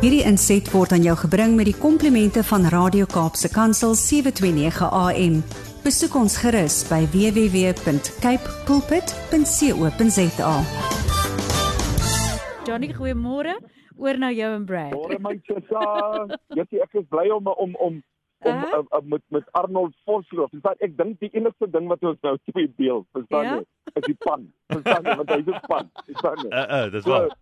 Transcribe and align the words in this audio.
Hierdie 0.00 0.22
inset 0.24 0.68
word 0.72 0.94
aan 0.96 1.02
jou 1.04 1.12
gebring 1.20 1.56
met 1.58 1.66
die 1.68 1.76
komplimente 1.76 2.40
van 2.48 2.64
Radio 2.72 3.04
Kaapse 3.10 3.50
Kansel 3.52 3.92
729 3.98 4.88
AM. 4.88 5.34
Besoek 5.84 6.14
ons 6.16 6.36
gerus 6.40 6.78
by 6.88 7.02
www.cape 7.12 8.46
pulpit.co.za. 8.68 10.54
Johnny, 12.68 12.90
goeiemôre. 12.96 13.54
Oor 14.00 14.16
nou 14.16 14.32
jou 14.32 14.48
en 14.56 14.64
Brad. 14.64 14.94
Môre 14.96 15.18
my 15.20 15.34
Tessa. 15.44 15.84
Jy 16.56 16.64
ek 16.80 16.96
is 17.02 17.06
bly 17.12 17.28
om 17.36 17.44
om 17.52 17.60
om 17.76 17.76
om 17.92 18.00
Uh-huh. 18.40 18.56
uh, 18.72 18.78
uh, 18.96 19.00
met 19.04 19.20
met 19.28 19.44
Arnold 19.52 19.92
Vosloo. 20.08 20.46
Verstaan 20.48 20.78
ek 20.80 20.94
dink 20.96 21.18
die 21.20 21.28
enigste 21.36 21.66
ding 21.68 21.90
wat 21.92 22.00
ons 22.08 22.16
nou 22.24 22.38
twee 22.48 22.70
deel, 22.80 23.02
verstaan 23.12 23.44
Ja? 23.44 23.56
jy? 23.58 23.64
Is 24.00 24.06
die 24.06 24.16
pan. 24.24 24.46
Verstaan 24.72 25.04
jy 25.04 25.16
want 25.18 25.28
hy 25.34 25.36
is 25.44 25.58
pan. 25.68 25.90
Verstaan 26.06 26.38
jy? 26.40 26.48
Uh 26.48 26.62
uh, 26.78 26.86
dis 26.94 27.04
So, 27.04 27.10
waar. 27.12 27.28
so 27.28 27.36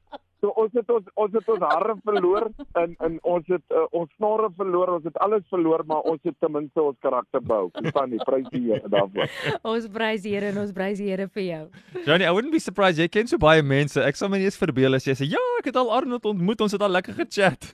ons 0.46 0.72
het 0.76 0.90
ons 0.90 1.06
ons 1.14 1.34
het 1.34 1.48
ons 1.54 1.64
hare 1.64 1.94
verloor 2.06 2.48
en 2.82 2.94
en 3.06 3.18
ons 3.22 3.46
het 3.50 3.74
uh, 3.74 3.84
ons 4.00 4.10
snore 4.16 4.50
verloor, 4.56 4.94
ons 4.98 5.06
het 5.08 5.16
alles 5.24 5.44
verloor, 5.50 5.84
maar 5.86 6.06
ons 6.10 6.20
het 6.22 6.36
ten 6.40 6.52
minste 6.52 6.82
ons 6.82 6.98
karakter 7.04 7.42
behou. 7.42 7.70
Verstaan 7.78 8.14
jy? 8.14 8.20
Prys 8.28 8.50
die 8.52 8.62
Here 8.68 8.90
daarvoor. 8.92 9.32
Ons 9.72 9.88
prys 9.94 10.22
die 10.26 10.34
Here 10.34 10.52
en 10.52 10.60
ons 10.62 10.74
prys 10.76 11.00
die 11.02 11.08
Here 11.10 11.28
vir 11.28 11.44
jou. 11.44 11.62
Johnny, 12.04 12.26
I 12.28 12.34
wouldn't 12.34 12.54
be 12.54 12.62
surprised 12.62 13.02
jy 13.02 13.08
ken 13.08 13.30
so 13.30 13.40
baie 13.40 13.62
mense. 13.62 14.00
Ek 14.02 14.18
sal 14.18 14.30
my 14.32 14.40
nie 14.40 14.50
eens 14.50 14.60
verbeel 14.60 14.98
as 14.98 15.08
jy 15.08 15.16
sê 15.18 15.28
ja, 15.30 15.42
ek 15.62 15.72
het 15.72 15.80
al 15.80 15.90
Arnold 15.94 16.26
ontmoet, 16.30 16.62
ons 16.66 16.76
het 16.76 16.84
al 16.84 16.94
lekker 16.98 17.18
gechat. 17.18 17.72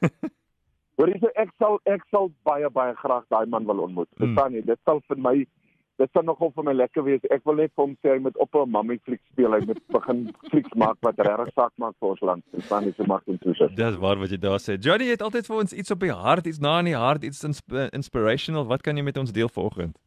Hoor 0.99 1.11
jy, 1.11 1.19
so 1.21 1.31
ek 1.41 1.51
sal 1.59 1.81
ek 1.91 2.05
sal 2.15 2.31
baie 2.47 2.71
baie 2.71 2.95
graag 3.01 3.25
daai 3.33 3.47
man 3.51 3.67
wil 3.69 3.85
ontmoet. 3.89 4.09
Mm. 4.15 4.25
Verstaan 4.25 4.57
jy? 4.59 4.65
Dit 4.69 4.81
sal 4.87 5.03
vir 5.11 5.21
my 5.21 5.37
dit 6.01 6.11
sal 6.13 6.25
nogal 6.27 6.51
vir 6.55 6.67
my 6.67 6.75
lekker 6.75 7.05
wees. 7.07 7.23
Ek 7.35 7.45
wil 7.47 7.61
net 7.61 7.73
vir 7.75 7.85
hom 7.85 7.95
sê 8.03 8.15
hy 8.15 8.21
moet 8.23 8.37
op 8.43 8.57
'n 8.59 8.71
mammy 8.71 8.99
fliek 9.07 9.21
speel. 9.33 9.53
Hy 9.55 9.61
moet 9.67 9.81
begin 9.95 10.25
flieks 10.51 10.75
maak 10.75 10.99
wat 11.07 11.19
regtig 11.19 11.55
saak 11.55 11.73
maak 11.79 11.95
vir 12.01 12.09
ons 12.09 12.21
land. 12.21 12.45
Verstaan 12.55 12.85
jy? 12.85 12.93
So 12.97 13.05
mag 13.07 13.23
dit 13.25 13.41
toe. 13.41 13.69
Dis 13.75 13.97
waar 14.03 14.19
wat 14.19 14.31
jy 14.31 14.39
daar 14.39 14.59
sê. 14.59 14.79
Johnny 14.79 15.09
het 15.11 15.23
altyd 15.23 15.47
vir 15.47 15.57
ons 15.57 15.73
iets 15.73 15.91
op 15.91 16.01
die 16.01 16.13
hart, 16.13 16.47
iets 16.47 16.59
na 16.59 16.79
in 16.79 16.91
die 16.91 16.99
hart, 16.99 17.23
iets 17.23 17.45
insp 17.45 17.73
inspirational. 17.93 18.67
Wat 18.67 18.83
kan 18.83 18.97
jy 18.97 19.03
met 19.03 19.19
ons 19.19 19.33
deel 19.33 19.49
vanoggend? 19.49 19.99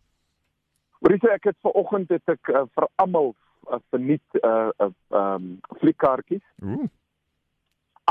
Hoor 1.00 1.12
jy, 1.14 1.20
so 1.22 1.28
ek 1.32 1.44
het 1.44 1.58
ver 1.62 1.72
oggend 1.72 2.10
het 2.10 2.36
ek 2.36 2.50
uh, 2.50 2.66
vir 2.76 2.88
almal 2.98 3.36
uh, 3.72 3.80
verniet 3.90 4.42
uh 4.44 4.70
uh 4.84 4.92
um 5.10 5.60
fliekkaartjies. 5.80 6.44
Ooh. 6.64 6.88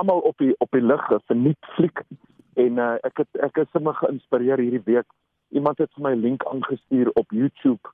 Almal 0.01 0.21
op 0.21 0.39
die 0.39 0.55
op 0.59 0.71
die 0.71 0.85
lig 0.85 1.05
verniet 1.27 1.73
fliek 1.77 2.01
en 2.57 2.79
uh, 2.79 2.97
ek 3.05 3.25
het 3.25 3.43
ek 3.45 3.65
is 3.65 3.71
sommer 3.73 3.97
geïnspireer 4.01 4.63
hierdie 4.63 4.85
week. 4.87 5.09
Iemand 5.49 5.79
het 5.79 5.93
vir 5.95 6.03
my 6.03 6.15
link 6.15 6.45
aangestuur 6.47 7.11
op 7.15 7.31
YouTube 7.31 7.93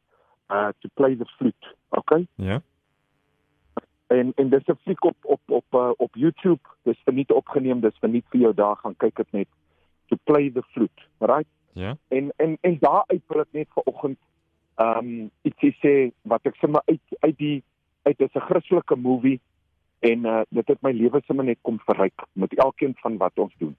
uh 0.48 0.68
to 0.80 0.88
play 0.94 1.16
the 1.16 1.26
flute. 1.36 1.74
Okay? 1.88 2.26
Ja. 2.34 2.62
En 4.06 4.32
en 4.34 4.48
dis 4.48 4.66
'n 4.66 4.78
fliek 4.82 5.04
op 5.04 5.16
op 5.22 5.40
op 5.46 5.64
uh, 5.70 5.90
op 5.96 6.14
YouTube. 6.14 6.60
Dis 6.82 7.00
verniet 7.04 7.32
opgeneem, 7.32 7.80
dis 7.80 7.98
verniet 7.98 8.26
vir 8.28 8.40
jou 8.40 8.54
daar 8.54 8.76
gaan 8.76 8.96
kyk 8.96 9.16
dit 9.16 9.32
net 9.32 9.48
to 10.06 10.16
play 10.24 10.50
the 10.50 10.62
flute, 10.62 11.02
right? 11.18 11.48
Ja. 11.72 11.96
En 12.08 12.32
en 12.36 12.58
en 12.60 12.76
daaruit 12.80 13.22
wil 13.26 13.40
ek 13.40 13.52
net 13.52 13.68
vanoggend 13.68 14.18
ehm 14.74 14.98
um, 14.98 15.30
ietsie 15.42 15.72
sê 15.80 16.10
wat 16.22 16.46
ek 16.46 16.56
sommer 16.56 16.82
uit 16.84 17.16
uit 17.20 17.38
die 17.38 17.64
uit 18.02 18.18
dis 18.18 18.34
'n 18.34 18.46
Christelike 18.48 18.96
movie 18.96 19.40
en 19.98 20.26
uh, 20.26 20.40
dit 20.48 20.68
het 20.68 20.82
my 20.82 20.90
lewe 20.90 21.20
sommer 21.24 21.44
net 21.44 21.58
kom 21.60 21.78
verryk 21.78 22.24
met 22.32 22.54
elkeen 22.54 22.94
van 23.02 23.16
wat 23.16 23.38
ons 23.38 23.54
doen. 23.58 23.76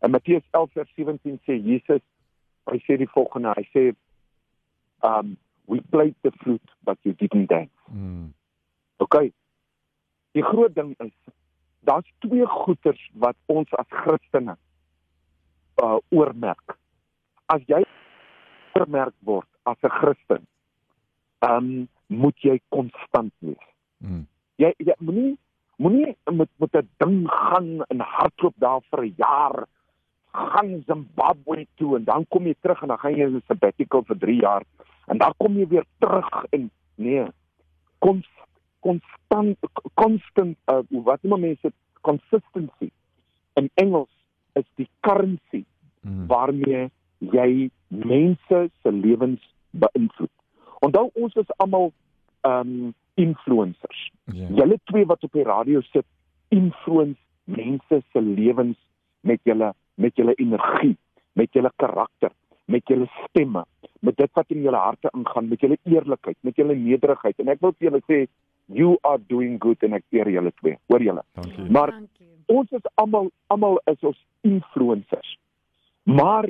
In 0.00 0.10
Matteus 0.10 0.42
11:17 0.50 1.38
sê 1.46 1.54
Jesus 1.64 2.02
hy 2.70 2.78
sê 2.86 2.96
die 3.00 3.10
volgende, 3.12 3.54
hy 3.56 3.66
sê 3.72 3.84
um 5.04 5.36
we 5.66 5.80
played 5.92 6.14
the 6.22 6.30
flute 6.42 6.70
but 6.84 6.98
you 7.02 7.12
didn't 7.12 7.48
dance. 7.48 7.72
Mm. 7.92 8.32
Okay. 9.00 9.32
Die 10.34 10.42
groot 10.42 10.74
ding 10.74 10.94
is 11.00 11.12
daar's 11.88 12.08
twee 12.24 12.46
goeters 12.46 13.00
wat 13.12 13.36
ons 13.46 13.72
as 13.80 13.88
Christene 13.88 14.56
uh 15.82 15.98
oormerk. 16.10 16.76
As 17.52 17.64
jy 17.68 17.82
oormerk 18.74 19.14
word 19.20 19.48
as 19.64 19.76
'n 19.82 19.92
Christen, 20.00 20.46
um 21.40 21.88
moet 22.08 22.36
jy 22.44 22.60
konstant 22.68 23.32
wees. 23.40 23.68
Mm. 24.00 24.26
Jy 24.56 24.72
jy 24.78 24.96
moenie 25.00 25.36
moenie 25.76 26.16
met 26.30 26.50
met 26.58 26.76
'n 26.76 26.88
ding 26.98 27.28
gaan 27.28 27.82
en 27.88 28.00
hardloop 28.00 28.54
daar 28.56 28.82
vir 28.90 29.04
'n 29.04 29.14
jaar 29.16 29.66
gaan 30.34 30.82
Zimbabwe 30.86 31.66
toe 31.80 31.96
en 31.96 32.04
dan 32.04 32.26
kom 32.28 32.46
jy 32.46 32.54
terug 32.60 32.82
en 32.82 32.88
dan 32.88 32.98
gaan 32.98 33.16
jy 33.16 33.28
'n 33.28 33.42
sabbatical 33.46 34.02
vir 34.08 34.18
3 34.18 34.40
jaar 34.40 34.64
en 35.06 35.18
dan 35.18 35.34
kom 35.36 35.58
jy 35.58 35.66
weer 35.68 35.86
terug 35.98 36.44
en 36.50 36.70
nee 36.96 37.26
kons 37.98 38.26
konstant 38.80 39.58
constant 39.94 40.56
uh, 40.72 40.82
wat 40.90 41.22
noem 41.22 41.40
mense 41.40 41.72
consistency 42.00 42.90
in 43.54 43.70
Engels 43.74 44.12
is 44.54 44.66
die 44.76 44.88
currency 45.00 45.64
Mm. 46.04 46.26
waarmee 46.26 46.90
jy 47.18 47.70
mense 47.88 48.70
se 48.82 48.92
lewens 48.92 49.54
beïnvloed. 49.70 50.32
Onthou 50.84 51.10
ons 51.14 51.34
is 51.40 51.52
almal 51.56 51.92
um 52.44 52.92
influencers. 53.14 54.10
Ja. 54.24 54.48
Julle 54.58 54.78
twee 54.84 55.06
wat 55.06 55.24
op 55.24 55.32
die 55.32 55.46
radio 55.46 55.80
sit, 55.80 56.04
influence 56.48 57.20
mense 57.44 58.02
se 58.12 58.20
lewens 58.20 58.76
met 59.20 59.40
julle 59.48 59.72
met 59.94 60.16
julle 60.16 60.34
energie, 60.34 60.96
met 61.32 61.52
julle 61.52 61.70
karakter, 61.76 62.32
met 62.64 62.88
julle 62.88 63.06
stemme, 63.24 63.64
met 64.00 64.16
dit 64.16 64.30
wat 64.32 64.50
in 64.54 64.62
julle 64.62 64.80
harte 64.80 65.10
ingaan, 65.14 65.48
met 65.48 65.60
julle 65.60 65.78
eerlikheid, 65.84 66.36
met 66.40 66.56
julle 66.56 66.74
nederigheid. 66.74 67.38
En 67.38 67.52
ek 67.52 67.62
wil 67.64 67.74
vir 67.78 67.90
julle 67.90 68.02
sê 68.08 68.24
you 68.66 68.96
are 69.02 69.20
doing 69.28 69.58
good 69.60 69.82
en 69.84 69.96
ek 69.98 70.04
eer 70.16 70.30
julle 70.32 70.52
twee. 70.60 70.78
Hoor 70.88 71.04
julle? 71.04 71.24
Dankie. 71.36 71.70
Maar 71.70 71.92
Dankie. 71.92 72.28
ons 72.52 72.76
is 72.76 72.92
almal 73.00 73.30
almal 73.52 73.80
is 73.90 74.00
ons 74.00 74.20
influencers. 74.40 75.36
Maar 76.04 76.48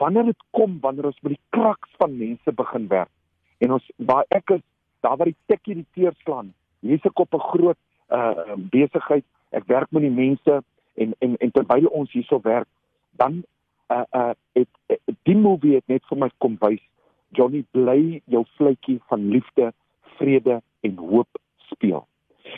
wanneer 0.00 0.30
dit 0.30 0.42
kom 0.56 0.78
wanneer 0.80 1.10
ons 1.10 1.20
met 1.20 1.36
die 1.36 1.44
kraks 1.56 1.96
van 2.00 2.16
mense 2.16 2.52
begin 2.56 2.88
werk 2.88 3.12
en 3.60 3.76
ons 3.76 3.86
waar 3.96 4.24
ek 4.32 4.56
is 4.56 4.64
daar 5.04 5.16
waar 5.20 5.28
die 5.28 5.38
tekkie 5.48 5.76
die 5.80 5.88
teer 5.96 6.16
slaan. 6.24 6.52
Hier's 6.84 7.04
ek 7.04 7.18
op 7.18 7.34
'n 7.34 7.48
groot 7.52 7.78
uh 8.08 8.56
besigheid. 8.56 9.24
Ek 9.50 9.64
werk 9.66 9.90
met 9.90 10.02
die 10.02 10.16
mense 10.16 10.62
en 10.94 11.14
en 11.18 11.36
en 11.36 11.50
terwyl 11.50 11.86
ons 11.86 12.12
hierso 12.12 12.40
werk, 12.42 12.68
dan 13.10 13.42
uh 13.90 14.04
uh 14.10 14.30
het, 14.52 14.68
het 14.86 15.16
die 15.22 15.36
movie 15.36 15.74
het 15.74 15.86
net 15.86 16.04
vir 16.08 16.18
my 16.18 16.30
kom 16.38 16.56
wys 16.60 16.82
Johnny 17.30 17.64
bly 17.74 18.20
jou 18.30 18.44
vletjie 18.58 18.98
van 19.10 19.28
liefde, 19.30 19.72
vrede 20.18 20.60
en 20.80 20.96
hoop 20.96 21.38
speel. 21.70 22.06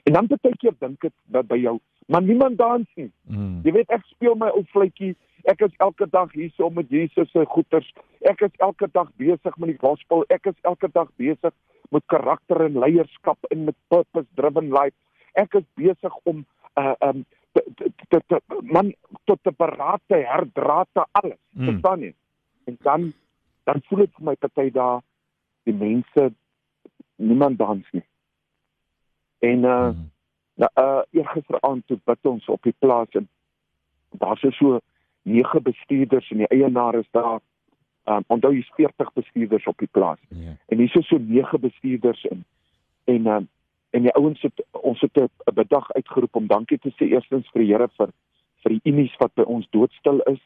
En 0.03 0.13
dan 0.13 0.27
baie 0.31 0.57
keer 0.57 0.75
dink 0.81 1.05
ek 1.05 1.15
dat 1.35 1.49
by 1.51 1.59
jou, 1.61 1.77
maar 2.07 2.23
niemand 2.25 2.59
dans 2.59 2.89
nie. 2.97 3.11
Mm. 3.29 3.61
Jy 3.67 3.75
weet 3.77 3.93
ek 3.93 4.07
speel 4.15 4.39
my 4.39 4.49
ou 4.57 4.65
vletjie. 4.73 5.13
Ek 5.51 5.61
is 5.67 5.75
elke 5.83 6.07
dag 6.07 6.33
hier 6.37 6.53
so 6.57 6.71
met 6.71 6.91
Jesus 6.91 7.31
se 7.35 7.45
goeters. 7.51 7.89
Ek 8.31 8.45
is 8.47 8.55
elke 8.63 8.89
dag 8.95 9.11
besig 9.19 9.57
met 9.59 9.73
die 9.73 9.81
gospel. 9.81 10.25
Ek 10.31 10.47
is 10.47 10.59
elke 10.69 10.89
dag 10.95 11.11
besig 11.21 11.55
met 11.93 12.05
karakter 12.09 12.63
en 12.65 12.79
leierskap 12.79 13.51
en 13.51 13.67
met 13.69 13.77
purpose 13.93 14.29
driven 14.39 14.71
life. 14.73 14.97
Ek 15.37 15.59
is 15.59 15.67
besig 15.77 16.15
om 16.31 16.45
uh 16.81 16.95
um 17.09 17.25
te, 17.53 17.91
te, 18.09 18.21
te, 18.27 18.41
man 18.63 18.95
tot 19.25 19.39
te 19.43 19.53
beraad 19.57 20.01
te 20.07 20.17
herdraad 20.17 20.89
te 20.93 21.05
alles. 21.13 21.39
Mm. 21.51 21.65
Verstaan 21.65 22.01
jy? 22.01 22.15
En 22.65 22.79
dan 22.81 23.13
dan 23.65 23.83
voel 23.89 23.99
dit 23.99 24.15
vir 24.17 24.25
my 24.31 24.35
party 24.35 24.71
daar 24.71 25.03
die 25.69 25.75
mense 25.75 26.33
niemand 27.17 27.59
dans 27.59 27.93
nie. 27.93 28.07
En 29.39 29.69
uh 29.69 29.93
Mm. 29.93 30.11
Nou 30.55 30.71
uh 30.75 31.03
eergisteraand 31.11 31.87
toe 31.87 31.99
bid 32.05 32.27
ons 32.29 32.49
op 32.49 32.63
die 32.63 32.75
plaas 32.79 33.09
en 33.19 33.29
daar's 34.11 34.45
so 34.57 34.81
nege 35.23 35.61
bestuurders 35.61 36.31
en 36.31 36.43
die 36.45 36.49
eienaar 36.49 36.95
is 36.95 37.09
daar. 37.11 37.41
Um 38.05 38.25
onthou 38.27 38.53
hier's 38.53 38.71
40 38.75 39.13
bestuurders 39.13 39.67
op 39.67 39.79
die 39.79 39.89
plaas. 39.91 40.19
Ja. 40.29 40.57
En 40.67 40.79
hier's 40.79 41.09
so 41.09 41.19
nege 41.19 41.59
bestuurders 41.59 42.25
en 42.27 42.45
en 43.05 43.27
um 43.27 43.49
en 43.93 44.07
die 44.07 44.15
ouens 44.17 44.41
het 44.43 44.65
ons 44.81 45.01
het 45.01 45.17
'n 45.21 45.55
bedag 45.55 45.93
uitgeroep 45.93 46.37
om 46.37 46.47
dankie 46.47 46.79
te 46.79 46.93
sê 46.97 47.09
eerstens 47.13 47.49
vir 47.53 47.63
die 47.63 47.73
Here 47.73 47.89
vir 47.99 48.11
vir 48.63 48.71
die 48.73 48.93
unies 48.93 49.15
wat 49.19 49.35
by 49.35 49.43
ons 49.43 49.67
doodstil 49.71 50.21
is. 50.33 50.41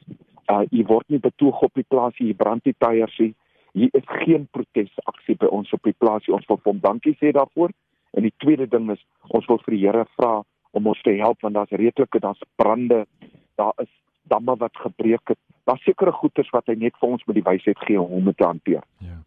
Uh 0.51 0.65
u 0.71 0.85
word 0.87 1.09
nie 1.09 1.19
betoog 1.19 1.63
op 1.63 1.75
die 1.75 1.89
plaas 1.89 2.17
hier 2.17 2.35
brand 2.35 2.65
die 2.65 2.77
tyres 2.79 3.19
nie. 3.19 3.35
Hier 3.73 3.89
is 3.93 4.09
geen 4.25 4.49
protesaksie 4.51 5.37
by 5.37 5.47
ons 5.47 5.73
op 5.73 5.83
die 5.83 5.97
plaas 5.99 6.27
nie. 6.27 6.35
Ons 6.35 6.47
wil 6.49 6.57
vir 6.57 6.73
hom 6.73 6.81
dankie 6.81 7.17
sê 7.21 7.33
daarvoor. 7.33 7.71
En 8.17 8.23
die 8.23 8.35
tweede 8.37 8.67
ding 8.67 8.91
is 8.91 9.03
ons 9.29 9.47
wil 9.47 9.59
vir 9.59 9.75
die 9.75 9.85
Here 9.87 10.07
vra 10.17 10.43
om 10.71 10.87
ons 10.87 11.03
te 11.03 11.11
help 11.11 11.41
want 11.41 11.55
daar's 11.55 11.71
redelike 11.71 12.21
daar's 12.21 12.43
brande, 12.57 13.07
daar 13.55 13.73
is 13.83 13.93
damme 14.23 14.57
wat 14.57 14.77
gebreek 14.77 15.29
het. 15.29 15.39
Daar's 15.65 15.83
sekere 15.83 16.13
goeters 16.13 16.51
wat 16.51 16.67
hy 16.67 16.75
net 16.75 16.97
vir 17.01 17.09
ons 17.09 17.25
met 17.27 17.35
die 17.39 17.47
wysheid 17.47 17.79
gee 17.79 18.01
om 18.01 18.25
dit 18.25 18.37
te 18.37 18.47
hanteer. 18.47 18.85
Ja. 18.99 19.19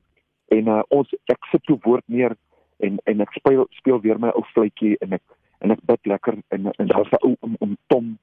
En 0.57 0.67
uh, 0.67 0.81
ons 0.89 1.13
ek 1.25 1.45
sit 1.51 1.63
toe 1.63 1.77
woord 1.85 2.05
neer 2.07 2.35
en 2.79 2.99
en 3.11 3.21
ek 3.21 3.33
speel 3.37 3.65
speel 3.77 4.01
weer 4.01 4.19
my 4.19 4.31
ou 4.35 4.43
fluitjie 4.53 4.97
en 5.05 5.17
ek 5.17 5.23
en 5.59 5.71
ek 5.75 5.81
bid 5.91 6.11
lekker 6.13 6.37
en 6.55 6.71
en 6.77 6.87
daar's 6.93 7.11
'n 7.11 7.23
ou 7.27 7.35
om 7.39 7.55
om 7.59 7.77
Tom 7.87 8.17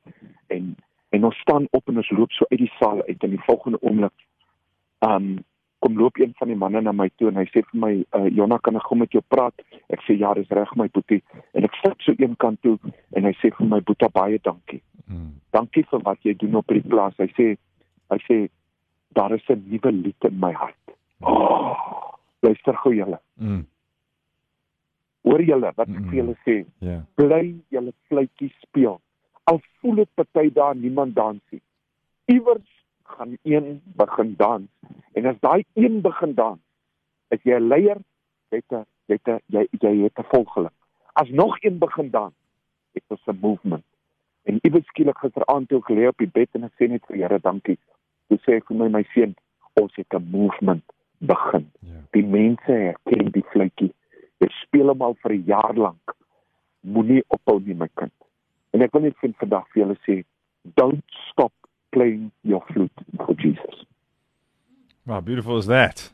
en 0.49 0.77
en 1.11 1.25
ons 1.25 1.41
staan 1.41 1.69
op 1.71 1.89
en 1.89 1.97
ons 1.97 2.11
loop 2.11 2.33
so 2.33 2.45
uit 2.51 2.61
die 2.61 2.73
saal 2.79 3.03
uit 3.09 3.23
en 3.23 3.31
die 3.31 3.47
volgende 3.49 3.83
oomblik 3.83 4.27
um 5.01 5.45
kom 5.79 5.99
loop 5.99 6.19
een 6.19 6.33
van 6.39 6.49
die 6.49 6.57
manne 6.57 6.81
na 6.81 6.93
my 6.93 7.11
toe 7.17 7.29
en 7.29 7.37
hy 7.37 7.45
sê 7.45 7.63
vir 7.71 7.81
my 7.81 8.05
uh, 8.17 8.29
Jonna 8.37 8.59
kan 8.59 8.77
ek 8.77 8.83
gou 8.89 8.99
met 8.99 9.13
jou 9.13 9.23
praat 9.29 9.55
ek 9.89 10.01
sê 10.09 10.19
ja 10.19 10.35
dis 10.35 10.49
reg 10.49 10.77
my 10.77 10.89
boetie 10.89 11.23
en 11.53 11.65
ek 11.65 11.75
sit 11.85 11.95
so 11.99 12.15
een 12.19 12.37
kant 12.37 12.63
toe 12.63 12.79
en 13.13 13.25
hy 13.25 13.33
sê 13.33 13.53
vir 13.59 13.67
my 13.67 13.81
boetie 13.81 14.09
baie 14.09 14.39
dankie 14.43 14.83
Mm. 15.07 15.37
dankie 15.55 15.85
vir 15.87 16.03
wat 16.03 16.25
jy 16.27 16.35
doen 16.35 16.59
op 16.59 16.71
hierdie 16.71 16.91
plaas. 16.91 17.15
Hy 17.21 17.29
sê 17.39 17.47
hy 18.11 18.19
sê 18.27 18.39
daar 19.15 19.33
is 19.35 19.47
'n 19.49 19.63
nuwe 19.71 19.93
lied 19.93 20.25
in 20.29 20.41
my 20.41 20.53
hart. 20.53 20.95
Oh, 21.21 22.13
luister 22.43 22.75
gou 22.83 22.93
julle. 22.95 23.19
Mm. 23.39 23.67
Hoor 25.27 25.43
julle 25.43 25.73
wat 25.75 25.89
ek 25.89 25.99
Mm. 25.99 26.09
vir 26.11 26.17
julle 26.21 26.37
sê? 26.47 26.57
Ja. 26.81 27.01
Bly 27.19 27.57
julle 27.75 27.93
fluitjie 28.09 28.53
speel. 28.63 29.01
Al 29.51 29.61
voel 29.81 29.95
dit 30.03 30.09
party 30.15 30.51
daar 30.53 30.77
niemand 30.77 31.15
dans 31.15 31.41
nie. 31.51 31.61
Iewers 32.27 32.71
gaan 33.03 33.37
een 33.43 33.81
begin 33.97 34.35
dans 34.37 34.69
en 35.15 35.27
as 35.27 35.37
daai 35.41 35.65
een 35.75 36.01
begin 36.03 36.35
dans, 36.35 36.61
is 37.31 37.41
jy 37.43 37.55
'n 37.59 37.69
leier, 37.69 37.99
jy 38.51 38.57
het 38.63 38.73
'n 38.73 38.85
jy 39.09 39.15
het 39.19 39.29
'n 39.29 39.41
jy 39.49 39.67
jy 39.81 40.03
het 40.03 40.19
'n 40.19 40.29
volgeling. 40.31 40.75
As 41.15 41.29
nog 41.31 41.57
een 41.63 41.79
begin 41.79 42.11
dans, 42.11 42.35
het 42.95 43.03
ons 43.09 43.27
'n 43.27 43.39
movement. 43.41 43.85
En 44.45 44.59
iewers 44.63 44.87
skielik 44.87 45.19
gisteraand 45.19 45.69
toe 45.69 45.79
ek 45.79 45.89
lê 45.91 46.07
op 46.09 46.19
die 46.19 46.31
bed 46.33 46.49
en 46.53 46.65
ek 46.65 46.73
sê 46.79 46.89
net 46.89 47.05
vir 47.07 47.17
Here 47.17 47.39
dankie. 47.41 47.79
Toe 48.29 48.39
sê 48.39 48.57
ek 48.57 48.67
vir 48.67 48.77
my 48.77 48.89
my 48.89 49.03
seun, 49.15 49.35
ons 49.75 49.95
het 49.97 50.13
'n 50.15 50.31
movement 50.31 50.85
begin. 51.19 51.71
Ja. 51.81 52.01
Die 52.13 52.25
mense 52.25 52.73
herken 52.73 53.31
die 53.33 53.45
fluitjie. 53.53 53.93
Jy 54.41 54.49
speel 54.63 54.93
hom 54.93 55.03
al 55.03 55.17
vir 55.23 55.33
'n 55.33 55.45
jaar 55.47 55.75
lank. 55.75 56.15
Moenie 56.83 57.23
ophou 57.29 57.61
nie 57.61 57.75
my 57.75 57.89
kind. 57.95 58.13
En 58.73 58.83
ek 58.83 58.93
wil 58.93 59.03
net 59.03 59.17
vir 59.21 59.33
vandag 59.41 59.65
vir 59.73 59.83
julle 59.83 59.97
sê, 60.07 60.25
don't 60.77 61.05
stop 61.31 61.53
playing 61.93 62.31
your 62.43 62.63
flute 62.73 63.05
for 63.17 63.35
Jesus. 63.35 63.87
Wow, 65.07 65.21
beautiful 65.21 65.57
is 65.59 65.67
that. 65.67 66.13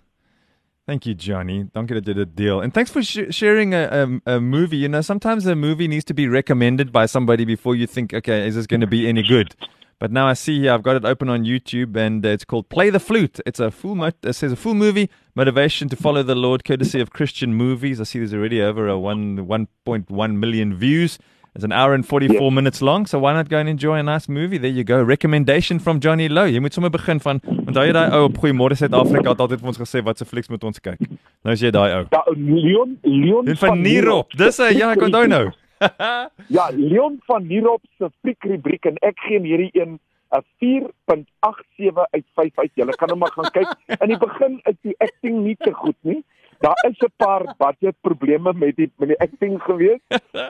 Thank 0.86 1.06
you, 1.06 1.14
Johnny. 1.14 1.64
Dankie 1.72 1.94
dat 1.94 2.06
jy 2.06 2.14
dit 2.14 2.36
deel. 2.36 2.60
And 2.60 2.74
thanks 2.74 2.90
for 2.90 3.02
sh- 3.02 3.30
sharing 3.30 3.72
a, 3.72 3.86
a, 4.26 4.34
a 4.34 4.40
movie. 4.40 4.76
You 4.76 4.88
know, 4.88 5.00
sometimes 5.00 5.46
a 5.46 5.54
movie 5.54 5.86
needs 5.88 6.04
to 6.06 6.14
be 6.14 6.26
recommended 6.28 6.90
by 6.92 7.06
somebody 7.06 7.44
before 7.44 7.76
you 7.76 7.86
think, 7.86 8.12
okay, 8.12 8.46
is 8.46 8.56
this 8.56 8.66
going 8.66 8.80
to 8.80 8.86
be 8.86 9.08
any 9.08 9.22
good? 9.22 9.54
But 10.02 10.10
now 10.10 10.26
I 10.26 10.32
see 10.32 10.58
here, 10.58 10.72
I've 10.72 10.82
got 10.82 10.96
it 10.96 11.04
open 11.04 11.28
on 11.28 11.44
YouTube, 11.44 11.94
and 11.94 12.26
uh, 12.26 12.30
it's 12.30 12.44
called 12.44 12.68
"Play 12.68 12.90
the 12.90 12.98
Flute." 12.98 13.38
It's 13.46 13.60
a 13.60 13.70
full, 13.70 13.94
mo- 13.94 14.10
it 14.24 14.32
says 14.32 14.50
a 14.50 14.56
full 14.56 14.74
movie 14.74 15.08
motivation 15.36 15.88
to 15.90 15.94
follow 15.94 16.24
the 16.24 16.34
Lord, 16.34 16.64
courtesy 16.64 16.98
of 17.00 17.10
Christian 17.10 17.54
Movies. 17.54 18.00
I 18.00 18.02
see 18.02 18.18
there's 18.18 18.34
already 18.34 18.60
over 18.60 18.88
a 18.88 18.98
one 18.98 19.46
1.1 19.46 20.34
million 20.40 20.74
views. 20.74 21.20
It's 21.54 21.62
an 21.62 21.70
hour 21.70 21.94
and 21.94 22.04
44 22.04 22.50
minutes 22.50 22.82
long, 22.82 23.06
so 23.06 23.20
why 23.20 23.32
not 23.32 23.48
go 23.48 23.58
and 23.58 23.68
enjoy 23.68 23.96
a 23.98 24.02
nice 24.02 24.28
movie? 24.28 24.58
There 24.58 24.70
you 24.70 24.82
go. 24.82 25.00
Recommendation 25.00 25.78
from 25.78 26.00
Johnny 26.00 26.28
Lowe. 26.28 26.50
Jy 26.50 26.58
moet 26.58 26.74
sommer 26.74 26.90
begin 26.90 27.20
van 27.22 27.38
onthou 27.68 27.86
jy 27.86 27.94
daai 27.94 28.10
ou 28.18 28.24
op 28.26 28.42
Goeiemôre 28.42 28.74
Suid-Afrika 28.74 29.36
het 29.36 29.46
altyd 29.46 29.62
vir 29.62 29.70
ons 29.70 29.82
gesê 29.84 30.02
wat 30.02 30.18
se 30.18 30.26
flieks 30.26 30.50
moet 30.50 30.64
ons 30.64 30.82
kyk. 30.82 30.98
Nou 31.44 31.54
is 31.54 31.62
jy 31.62 31.70
daai 31.70 31.92
ou. 32.00 32.04
Ja, 32.10 32.24
Leon 32.34 32.98
Leon 33.06 33.54
van 33.54 33.86
Nierop. 33.86 34.34
Dis 34.34 34.58
'n 34.58 34.74
ja, 34.80 34.90
ek 34.96 35.06
onthou 35.12 35.28
nou. 35.30 35.52
Ja, 36.56 36.68
Leon 36.72 37.20
van 37.26 37.46
Nierop 37.46 37.82
se 37.98 38.10
fliekrubriek 38.20 38.84
en 38.84 38.96
ek 39.02 39.18
gee 39.26 39.40
hierdie 39.40 39.70
een 39.72 39.98
'n 40.32 40.44
4.87 40.58 42.06
uit 42.10 42.24
5 42.34 42.58
uit. 42.58 42.70
Julle 42.74 42.96
kan 42.96 43.10
hom 43.10 43.18
maar 43.18 43.32
gaan 43.36 43.50
kyk. 43.52 43.74
In 44.00 44.08
die 44.08 44.18
begin 44.18 44.60
is 44.64 44.78
die 44.80 44.94
acting 44.98 45.42
nie 45.44 45.56
te 45.58 45.72
goed 45.72 45.96
nie. 46.00 46.24
Daar 46.62 46.78
is 46.88 46.98
'n 46.98 47.12
paar 47.16 47.54
budget 47.58 47.96
probleme 48.00 48.52
met 48.52 48.76
die 48.76 48.90
met 48.96 49.08
die 49.08 49.18
acting 49.20 49.62
gewees, 49.62 50.00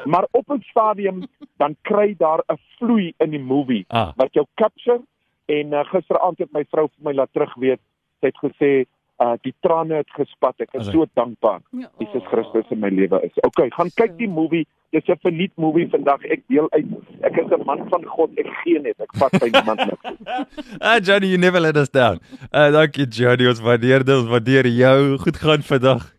maar 0.04 0.26
op 0.30 0.50
'n 0.50 0.62
stadium 0.70 1.26
dan 1.56 1.76
kry 1.82 2.14
daar 2.18 2.42
'n 2.46 2.58
vloei 2.78 3.14
in 3.18 3.30
die 3.30 3.40
movie 3.42 3.84
Ah. 3.88 4.12
wat 4.16 4.32
jou 4.32 4.46
capture 4.54 5.00
en 5.46 5.72
uh, 5.72 5.84
gisteraand 5.84 6.38
het 6.38 6.52
my 6.52 6.64
vrou 6.70 6.88
vir 6.88 7.04
my 7.04 7.12
laat 7.12 7.32
terugweet. 7.32 7.80
Sy 8.20 8.26
het 8.26 8.38
gesê 8.38 8.84
uh 9.22 9.34
die 9.46 9.54
trane 9.64 10.00
het 10.02 10.14
gespat. 10.18 10.60
Ek 10.64 10.78
is 10.80 10.90
so 10.90 11.06
dankbaar. 11.18 11.60
Jesus 12.00 12.24
Christus 12.30 12.70
in 12.74 12.80
my 12.84 12.90
lewe 12.90 13.20
is. 13.26 13.34
Okay, 13.48 13.68
gaan 13.76 13.92
kyk 14.00 14.16
die 14.20 14.28
movie. 14.28 14.64
Dis 14.92 15.08
'n 15.08 15.20
verniet 15.24 15.52
movie 15.56 15.88
vandag. 15.88 16.24
Ek 16.36 16.42
deel 16.48 16.66
uit. 16.76 16.88
Ek 17.28 17.36
is 17.42 17.52
'n 17.58 17.64
man 17.64 17.86
van 17.88 18.04
God. 18.14 18.30
Ek 18.38 18.48
gee 18.62 18.80
net. 18.80 18.98
Ek 19.00 19.12
vat 19.16 19.38
by 19.40 19.48
niemand 19.48 19.86
niks. 19.86 20.00
Ah, 20.80 20.98
Johnny, 21.00 21.28
you 21.28 21.38
never 21.38 21.60
let 21.60 21.76
us 21.76 21.88
down. 21.88 22.20
Uh, 22.52 22.70
dankie 22.72 23.06
Johnny, 23.06 23.46
ons 23.48 23.60
waardeer 23.60 24.04
dit, 24.04 24.16
ons 24.16 24.28
waardeer 24.28 24.66
jou. 24.66 25.18
Goed 25.18 25.36
gaan 25.36 25.62
vandag. 25.62 26.10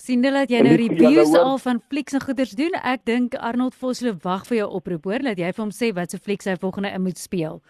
sien 0.00 0.24
hulle 0.24 0.44
dat 0.46 0.52
jy 0.52 0.60
nou 0.64 0.76
reviews 0.80 1.34
al 1.36 1.58
van 1.60 1.80
flieks 1.92 2.16
en 2.16 2.22
goeders 2.24 2.54
doen. 2.58 2.76
Ek 2.82 3.04
dink 3.08 3.36
Arnold 3.36 3.76
Vosloo 3.76 4.16
wag 4.24 4.46
vir 4.48 4.62
jou 4.62 4.70
oproep 4.80 5.04
hoor 5.10 5.26
dat 5.28 5.38
jy 5.38 5.52
vir 5.52 5.62
hom 5.62 5.74
sê 5.74 5.92
wat 5.96 6.10
se 6.14 6.18
flieks 6.18 6.48
hy 6.48 6.56
volgende 6.60 6.92
in 6.96 7.04
moet 7.04 7.20
speel. 7.20 7.60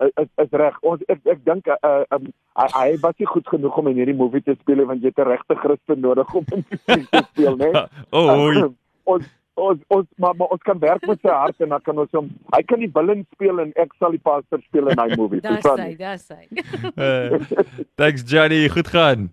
Is 0.00 0.28
is, 0.40 0.52
reg. 0.56 0.76
Ons 0.80 1.02
ek 1.12 1.20
ek 1.28 1.42
dink 1.44 1.66
uh 1.68 2.04
um, 2.16 2.30
hy, 2.56 2.68
hy 2.72 2.86
was 3.02 3.16
nie 3.20 3.28
goed 3.28 3.48
genoeg 3.52 3.76
om 3.76 3.90
in 3.90 3.98
hierdie 4.00 4.16
movie 4.16 4.40
te 4.40 4.54
speel 4.62 4.80
want 4.88 5.04
jy 5.04 5.12
het 5.12 5.20
'n 5.20 5.28
regte 5.28 5.56
Christen 5.60 6.00
nodig 6.00 6.32
om 6.34 6.46
in 6.56 6.64
te 6.64 7.20
speel, 7.32 7.56
né? 7.62 7.68
Oh, 8.08 8.32
oei. 8.46 8.64
ons 9.04 9.28
ons 9.60 9.82
ons 9.88 10.06
maar, 10.16 10.34
maar 10.36 10.56
ons 10.56 10.62
kan 10.64 10.78
werk 10.80 11.04
met 11.06 11.20
sy 11.20 11.28
hart 11.28 11.60
en 11.60 11.68
dan 11.68 11.84
kan 11.84 11.98
ons 11.98 12.16
hom 12.16 12.32
hy 12.56 12.62
kan 12.62 12.80
die 12.80 12.90
villain 12.96 13.26
speel 13.34 13.60
en 13.60 13.76
ek 13.76 13.92
sal 13.98 14.16
die 14.16 14.24
pastor 14.24 14.64
speel 14.70 14.88
in 14.88 14.96
daai 14.96 15.16
movie. 15.20 15.44
Dis 15.44 15.68
hy, 15.68 15.94
dis 16.00 16.28
hy. 16.32 16.44
Uh, 16.96 17.76
thanks 18.00 18.24
Johnny, 18.24 18.68
goed 18.72 18.88
gaan. 18.88 19.28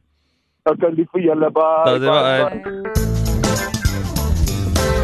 Ek 0.68 0.80
kan 0.84 1.00
lief 1.00 1.08
vir 1.16 1.30
julle 1.32 1.52
bye. 1.56 1.84
Wel 1.96 2.10
bye, 2.12 2.24
uit. 2.36 2.64
bye. 2.64 3.07